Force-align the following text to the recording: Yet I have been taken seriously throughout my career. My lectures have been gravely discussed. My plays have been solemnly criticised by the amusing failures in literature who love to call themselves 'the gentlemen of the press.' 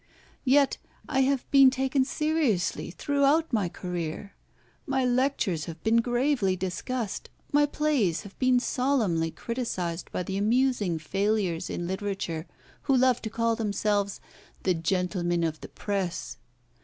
Yet 0.45 0.77
I 1.07 1.19
have 1.21 1.47
been 1.51 1.69
taken 1.69 2.05
seriously 2.05 2.89
throughout 2.89 3.53
my 3.53 3.69
career. 3.69 4.33
My 4.87 5.05
lectures 5.05 5.65
have 5.65 5.83
been 5.83 5.97
gravely 5.97 6.55
discussed. 6.55 7.29
My 7.51 7.67
plays 7.67 8.21
have 8.23 8.35
been 8.39 8.59
solemnly 8.59 9.29
criticised 9.29 10.11
by 10.11 10.23
the 10.23 10.37
amusing 10.37 10.97
failures 10.97 11.69
in 11.69 11.85
literature 11.85 12.47
who 12.89 12.97
love 12.97 13.21
to 13.21 13.29
call 13.29 13.55
themselves 13.55 14.19
'the 14.63 14.73
gentlemen 14.73 15.43
of 15.43 15.61
the 15.61 15.69
press.' 15.69 16.37